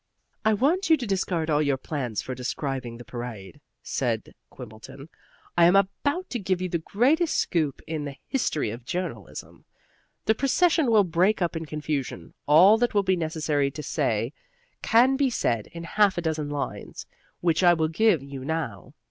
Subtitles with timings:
[0.43, 5.09] "I want you to discard all your plans for describing the parade," said Quimbleton.
[5.55, 9.63] "I am about to give you the greatest scoop in the history of journalism.
[10.25, 12.33] The procession will break up in confusion.
[12.47, 14.33] All that will be necessary to say
[14.81, 17.05] can be said in half a dozen lines,
[17.41, 18.95] which I will give you now.